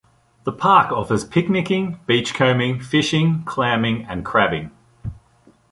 [0.45, 4.71] The park offers picnicking, beachcombing, fishing, clamming, and crabbing.